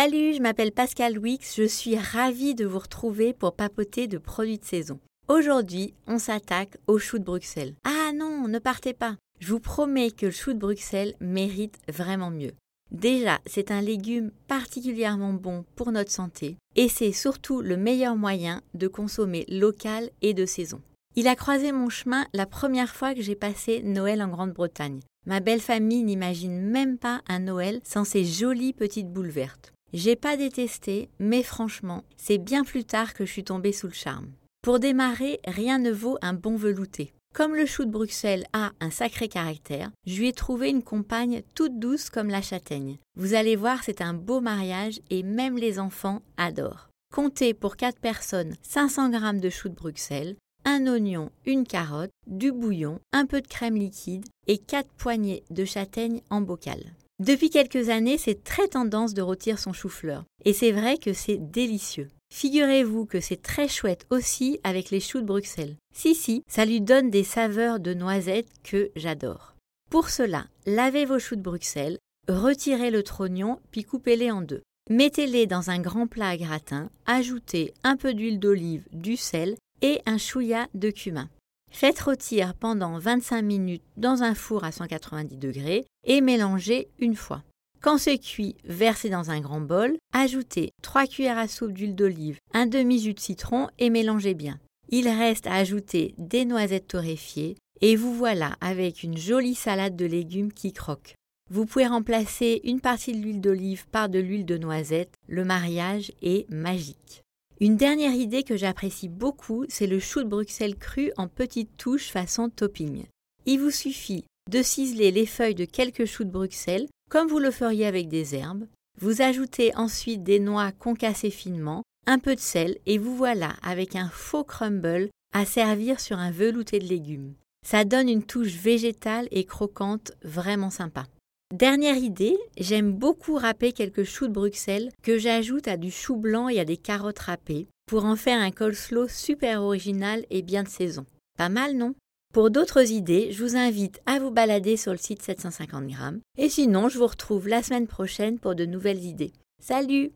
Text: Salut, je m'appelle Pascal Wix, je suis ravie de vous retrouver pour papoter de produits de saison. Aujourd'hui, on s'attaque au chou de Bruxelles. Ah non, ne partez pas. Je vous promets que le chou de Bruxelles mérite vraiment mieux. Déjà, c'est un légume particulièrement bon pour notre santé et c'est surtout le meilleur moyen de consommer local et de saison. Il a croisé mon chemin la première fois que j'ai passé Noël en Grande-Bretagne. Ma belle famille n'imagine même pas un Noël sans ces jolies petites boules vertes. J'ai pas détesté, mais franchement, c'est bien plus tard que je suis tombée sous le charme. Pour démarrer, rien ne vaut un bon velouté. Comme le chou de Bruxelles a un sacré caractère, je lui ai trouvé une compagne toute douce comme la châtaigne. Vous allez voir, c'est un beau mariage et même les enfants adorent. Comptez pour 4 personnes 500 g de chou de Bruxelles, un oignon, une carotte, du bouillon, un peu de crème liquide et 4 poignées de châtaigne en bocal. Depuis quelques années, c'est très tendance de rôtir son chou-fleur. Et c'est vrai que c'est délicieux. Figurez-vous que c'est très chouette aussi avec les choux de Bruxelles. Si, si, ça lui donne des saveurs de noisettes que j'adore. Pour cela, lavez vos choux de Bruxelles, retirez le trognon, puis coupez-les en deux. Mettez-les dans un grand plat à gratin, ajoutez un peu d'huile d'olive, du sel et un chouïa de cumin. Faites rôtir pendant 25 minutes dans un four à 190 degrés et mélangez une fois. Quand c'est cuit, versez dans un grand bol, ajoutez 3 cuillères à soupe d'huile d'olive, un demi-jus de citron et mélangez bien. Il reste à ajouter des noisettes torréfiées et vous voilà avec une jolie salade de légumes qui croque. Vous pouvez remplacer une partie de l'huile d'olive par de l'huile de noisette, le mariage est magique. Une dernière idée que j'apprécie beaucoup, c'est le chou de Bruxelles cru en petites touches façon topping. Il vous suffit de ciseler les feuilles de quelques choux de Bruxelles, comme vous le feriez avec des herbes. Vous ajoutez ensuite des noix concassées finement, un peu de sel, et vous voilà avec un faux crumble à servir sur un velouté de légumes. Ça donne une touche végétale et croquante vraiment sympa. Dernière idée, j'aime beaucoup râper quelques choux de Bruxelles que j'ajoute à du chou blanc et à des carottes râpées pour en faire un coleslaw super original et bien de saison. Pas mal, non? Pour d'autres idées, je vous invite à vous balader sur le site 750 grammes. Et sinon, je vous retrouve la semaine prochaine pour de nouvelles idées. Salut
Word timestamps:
Salut, 0.00 0.34
je 0.34 0.40
m'appelle 0.40 0.70
Pascal 0.70 1.18
Wix, 1.18 1.56
je 1.56 1.64
suis 1.64 1.98
ravie 1.98 2.54
de 2.54 2.64
vous 2.64 2.78
retrouver 2.78 3.32
pour 3.32 3.56
papoter 3.56 4.06
de 4.06 4.16
produits 4.16 4.60
de 4.60 4.64
saison. 4.64 5.00
Aujourd'hui, 5.26 5.92
on 6.06 6.20
s'attaque 6.20 6.76
au 6.86 7.00
chou 7.00 7.18
de 7.18 7.24
Bruxelles. 7.24 7.74
Ah 7.82 8.12
non, 8.14 8.46
ne 8.46 8.60
partez 8.60 8.94
pas. 8.94 9.16
Je 9.40 9.50
vous 9.50 9.58
promets 9.58 10.12
que 10.12 10.26
le 10.26 10.30
chou 10.30 10.52
de 10.52 10.60
Bruxelles 10.60 11.16
mérite 11.18 11.80
vraiment 11.88 12.30
mieux. 12.30 12.52
Déjà, 12.92 13.40
c'est 13.44 13.72
un 13.72 13.80
légume 13.80 14.30
particulièrement 14.46 15.32
bon 15.32 15.64
pour 15.74 15.90
notre 15.90 16.12
santé 16.12 16.58
et 16.76 16.88
c'est 16.88 17.10
surtout 17.10 17.60
le 17.60 17.76
meilleur 17.76 18.14
moyen 18.14 18.62
de 18.74 18.86
consommer 18.86 19.46
local 19.48 20.10
et 20.22 20.32
de 20.32 20.46
saison. 20.46 20.80
Il 21.16 21.26
a 21.26 21.34
croisé 21.34 21.72
mon 21.72 21.88
chemin 21.88 22.24
la 22.34 22.46
première 22.46 22.94
fois 22.94 23.16
que 23.16 23.22
j'ai 23.22 23.34
passé 23.34 23.82
Noël 23.82 24.22
en 24.22 24.28
Grande-Bretagne. 24.28 25.00
Ma 25.26 25.40
belle 25.40 25.60
famille 25.60 26.04
n'imagine 26.04 26.60
même 26.60 26.98
pas 26.98 27.20
un 27.28 27.40
Noël 27.40 27.80
sans 27.82 28.04
ces 28.04 28.24
jolies 28.24 28.72
petites 28.72 29.12
boules 29.12 29.30
vertes. 29.30 29.72
J'ai 29.94 30.16
pas 30.16 30.36
détesté, 30.36 31.08
mais 31.18 31.42
franchement, 31.42 32.04
c'est 32.16 32.38
bien 32.38 32.62
plus 32.62 32.84
tard 32.84 33.14
que 33.14 33.24
je 33.24 33.32
suis 33.32 33.44
tombée 33.44 33.72
sous 33.72 33.86
le 33.86 33.94
charme. 33.94 34.32
Pour 34.62 34.80
démarrer, 34.80 35.40
rien 35.46 35.78
ne 35.78 35.90
vaut 35.90 36.18
un 36.20 36.34
bon 36.34 36.56
velouté. 36.56 37.14
Comme 37.34 37.54
le 37.54 37.64
chou 37.64 37.84
de 37.84 37.90
Bruxelles 37.90 38.44
a 38.52 38.72
un 38.80 38.90
sacré 38.90 39.28
caractère, 39.28 39.90
je 40.06 40.18
lui 40.18 40.28
ai 40.28 40.32
trouvé 40.32 40.68
une 40.68 40.82
compagne 40.82 41.42
toute 41.54 41.78
douce 41.78 42.10
comme 42.10 42.28
la 42.28 42.42
châtaigne. 42.42 42.98
Vous 43.16 43.34
allez 43.34 43.56
voir, 43.56 43.82
c'est 43.82 44.02
un 44.02 44.14
beau 44.14 44.40
mariage 44.40 45.00
et 45.08 45.22
même 45.22 45.56
les 45.56 45.78
enfants 45.78 46.20
adorent. 46.36 46.88
Comptez 47.14 47.54
pour 47.54 47.76
4 47.76 47.98
personnes 47.98 48.56
500 48.62 49.12
g 49.12 49.40
de 49.40 49.50
chou 49.50 49.68
de 49.68 49.74
Bruxelles, 49.74 50.36
un 50.66 50.86
oignon, 50.86 51.30
une 51.46 51.66
carotte, 51.66 52.10
du 52.26 52.52
bouillon, 52.52 53.00
un 53.12 53.24
peu 53.24 53.40
de 53.40 53.46
crème 53.46 53.76
liquide 53.76 54.26
et 54.46 54.58
4 54.58 54.88
poignées 54.98 55.44
de 55.50 55.64
châtaigne 55.64 56.20
en 56.28 56.42
bocal. 56.42 56.82
Depuis 57.18 57.50
quelques 57.50 57.88
années, 57.88 58.16
c'est 58.16 58.44
très 58.44 58.68
tendance 58.68 59.12
de 59.12 59.22
rôtir 59.22 59.58
son 59.58 59.72
chou-fleur. 59.72 60.24
Et 60.44 60.52
c'est 60.52 60.70
vrai 60.70 60.98
que 60.98 61.12
c'est 61.12 61.38
délicieux. 61.38 62.08
Figurez-vous 62.32 63.06
que 63.06 63.20
c'est 63.20 63.42
très 63.42 63.66
chouette 63.66 64.06
aussi 64.10 64.60
avec 64.62 64.90
les 64.90 65.00
choux 65.00 65.20
de 65.20 65.26
Bruxelles. 65.26 65.76
Si, 65.92 66.14
si, 66.14 66.44
ça 66.46 66.64
lui 66.64 66.80
donne 66.80 67.10
des 67.10 67.24
saveurs 67.24 67.80
de 67.80 67.92
noisettes 67.92 68.52
que 68.62 68.90
j'adore. 68.94 69.54
Pour 69.90 70.10
cela, 70.10 70.46
lavez 70.66 71.06
vos 71.06 71.18
choux 71.18 71.36
de 71.36 71.42
Bruxelles, 71.42 71.98
retirez 72.28 72.90
le 72.90 73.02
trognon, 73.02 73.58
puis 73.72 73.82
coupez-les 73.82 74.30
en 74.30 74.42
deux. 74.42 74.62
Mettez-les 74.90 75.46
dans 75.46 75.70
un 75.70 75.80
grand 75.80 76.06
plat 76.06 76.28
à 76.28 76.36
gratin, 76.36 76.88
ajoutez 77.06 77.74
un 77.82 77.96
peu 77.96 78.14
d'huile 78.14 78.38
d'olive, 78.38 78.86
du 78.92 79.16
sel 79.16 79.56
et 79.82 80.00
un 80.06 80.18
chouïa 80.18 80.68
de 80.74 80.90
cumin. 80.90 81.28
Faites 81.70 82.00
rôtir 82.00 82.54
pendant 82.54 82.98
25 82.98 83.42
minutes 83.42 83.84
dans 83.96 84.22
un 84.22 84.34
four 84.34 84.64
à 84.64 84.72
190 84.72 85.36
degrés 85.36 85.84
et 86.04 86.20
mélangez 86.20 86.88
une 86.98 87.16
fois. 87.16 87.42
Quand 87.80 87.98
c'est 87.98 88.18
cuit, 88.18 88.56
versez 88.64 89.08
dans 89.08 89.30
un 89.30 89.40
grand 89.40 89.60
bol, 89.60 89.96
ajoutez 90.12 90.70
3 90.82 91.06
cuillères 91.06 91.38
à 91.38 91.46
soupe 91.46 91.72
d'huile 91.72 91.94
d'olive, 91.94 92.38
un 92.52 92.66
demi-jus 92.66 93.14
de 93.14 93.20
citron 93.20 93.68
et 93.78 93.90
mélangez 93.90 94.34
bien. 94.34 94.58
Il 94.88 95.08
reste 95.08 95.46
à 95.46 95.54
ajouter 95.54 96.14
des 96.18 96.44
noisettes 96.44 96.88
torréfiées 96.88 97.56
et 97.80 97.94
vous 97.94 98.12
voilà 98.12 98.56
avec 98.60 99.02
une 99.02 99.16
jolie 99.16 99.54
salade 99.54 99.94
de 99.94 100.06
légumes 100.06 100.52
qui 100.52 100.72
croque. 100.72 101.14
Vous 101.50 101.66
pouvez 101.66 101.86
remplacer 101.86 102.60
une 102.64 102.80
partie 102.80 103.12
de 103.12 103.18
l'huile 103.18 103.40
d'olive 103.40 103.86
par 103.88 104.08
de 104.08 104.18
l'huile 104.18 104.44
de 104.44 104.58
noisette, 104.58 105.14
le 105.28 105.44
mariage 105.44 106.12
est 106.20 106.50
magique. 106.50 107.22
Une 107.60 107.76
dernière 107.76 108.12
idée 108.12 108.44
que 108.44 108.56
j'apprécie 108.56 109.08
beaucoup, 109.08 109.64
c'est 109.68 109.88
le 109.88 109.98
chou 109.98 110.22
de 110.22 110.28
Bruxelles 110.28 110.76
cru 110.76 111.10
en 111.16 111.26
petites 111.26 111.76
touches 111.76 112.10
façon 112.10 112.50
topping. 112.50 113.06
Il 113.46 113.58
vous 113.58 113.72
suffit 113.72 114.24
de 114.48 114.62
ciseler 114.62 115.10
les 115.10 115.26
feuilles 115.26 115.56
de 115.56 115.64
quelques 115.64 116.04
choux 116.04 116.22
de 116.22 116.30
Bruxelles, 116.30 116.86
comme 117.10 117.26
vous 117.26 117.40
le 117.40 117.50
feriez 117.50 117.86
avec 117.86 118.08
des 118.08 118.36
herbes. 118.36 118.66
Vous 119.00 119.22
ajoutez 119.22 119.74
ensuite 119.74 120.22
des 120.22 120.38
noix 120.38 120.70
concassées 120.70 121.30
finement, 121.30 121.82
un 122.06 122.20
peu 122.20 122.36
de 122.36 122.40
sel, 122.40 122.78
et 122.86 122.96
vous 122.96 123.16
voilà 123.16 123.54
avec 123.62 123.96
un 123.96 124.08
faux 124.08 124.44
crumble 124.44 125.10
à 125.34 125.44
servir 125.44 125.98
sur 125.98 126.18
un 126.18 126.30
velouté 126.30 126.78
de 126.78 126.86
légumes. 126.86 127.34
Ça 127.66 127.84
donne 127.84 128.08
une 128.08 128.22
touche 128.22 128.54
végétale 128.54 129.26
et 129.32 129.44
croquante 129.44 130.12
vraiment 130.22 130.70
sympa. 130.70 131.06
Dernière 131.54 131.96
idée, 131.96 132.36
j'aime 132.58 132.92
beaucoup 132.92 133.36
râper 133.36 133.72
quelques 133.72 134.04
choux 134.04 134.28
de 134.28 134.34
Bruxelles 134.34 134.90
que 135.02 135.16
j'ajoute 135.16 135.66
à 135.66 135.78
du 135.78 135.90
chou 135.90 136.16
blanc 136.16 136.50
et 136.50 136.60
à 136.60 136.66
des 136.66 136.76
carottes 136.76 137.20
râpées 137.20 137.68
pour 137.86 138.04
en 138.04 138.16
faire 138.16 138.38
un 138.38 138.50
coleslaw 138.50 139.08
super 139.08 139.62
original 139.62 140.26
et 140.28 140.42
bien 140.42 140.62
de 140.62 140.68
saison. 140.68 141.06
Pas 141.38 141.48
mal, 141.48 141.74
non? 141.74 141.94
Pour 142.34 142.50
d'autres 142.50 142.92
idées, 142.92 143.32
je 143.32 143.42
vous 143.42 143.56
invite 143.56 143.98
à 144.04 144.18
vous 144.18 144.30
balader 144.30 144.76
sur 144.76 144.92
le 144.92 144.98
site 144.98 145.22
750 145.22 145.86
grammes. 145.86 146.20
Et 146.36 146.50
sinon, 146.50 146.90
je 146.90 146.98
vous 146.98 147.06
retrouve 147.06 147.48
la 147.48 147.62
semaine 147.62 147.86
prochaine 147.86 148.38
pour 148.38 148.54
de 148.54 148.66
nouvelles 148.66 149.04
idées. 149.04 149.32
Salut 149.58 150.12